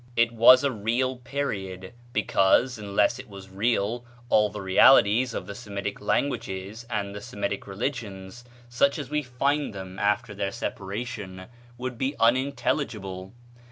[0.15, 5.53] It was a real period, because, unless it was real, all the realities of the
[5.53, 11.45] Semitic languages and the Semitic religions, such as we find them after their separation,
[11.77, 13.33] would be unintelligible.